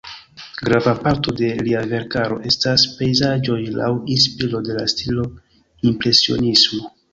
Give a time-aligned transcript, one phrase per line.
[0.67, 5.29] Grava parto de lia verkaro estas pejzaĝoj laŭ inspiro de la stilo
[5.93, 6.95] impresionismo.